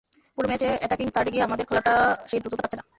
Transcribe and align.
পুরো 0.37 0.47
ম্যাচে 0.49 0.67
অ্যাটাকিং 0.79 1.07
থার্ডে 1.13 1.31
গিয়ে 1.33 1.45
আমাদের 1.47 1.65
খেলাটা 1.69 1.93
সেই 2.29 2.39
দ্রুততা 2.41 2.61
পাচ্ছে 2.63 2.77
না। 2.77 2.83